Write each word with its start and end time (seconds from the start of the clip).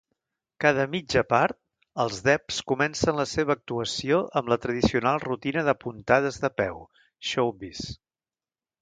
Cada 0.63 0.85
mitja 0.93 1.21
part, 1.33 1.57
els 2.03 2.17
Debs 2.29 2.57
comencen 2.73 3.19
la 3.21 3.27
seva 3.33 3.57
actuació 3.57 4.23
amb 4.41 4.51
la 4.55 4.59
tradicional 4.67 5.23
rutina 5.29 5.67
de 5.71 5.79
puntades 5.87 6.45
de 6.47 6.55
peu, 6.65 6.85
"Showbiz". 7.33 7.89